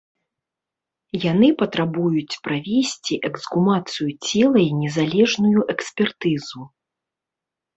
[1.31, 6.61] Яны патрабуюць правесці эксгумацыю цела і незалежную экспертызу.